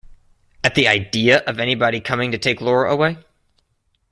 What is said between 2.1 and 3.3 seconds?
to take Laura away?